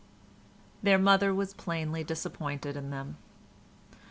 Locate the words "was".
1.31-1.53